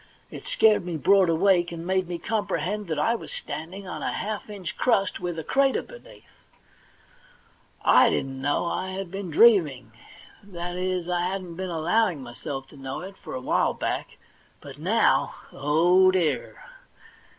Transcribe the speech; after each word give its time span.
It 0.31 0.47
scared 0.47 0.83
me 0.83 0.97
broad 0.97 1.29
awake, 1.29 1.71
and 1.71 1.85
made 1.85 2.07
me 2.07 2.17
comprehend 2.17 2.87
that 2.87 2.97
I 2.97 3.13
was 3.13 3.31
standing 3.31 3.87
on 3.87 4.01
a 4.01 4.11
half 4.11 4.49
inch 4.49 4.75
crust, 4.75 5.19
with 5.19 5.37
a 5.37 5.43
crater 5.43 5.81
underneath. 5.81 6.23
I 7.85 8.09
didn't 8.09 8.41
know 8.41 8.65
I 8.65 8.93
had 8.93 9.11
been 9.11 9.29
dreaming— 9.29 9.91
that 10.55 10.75
is, 10.75 11.07
I 11.07 11.27
hadn't 11.27 11.55
been 11.55 11.69
allowing 11.69 12.23
myself 12.23 12.67
to 12.69 12.77
know 12.77 13.01
it 13.01 13.15
for 13.15 13.35
a 13.35 13.41
while 13.41 13.75
back; 13.75 14.17
but 14.59 14.77
7ioiv— 14.77 15.31
oh, 15.53 16.09
dear 16.09 16.63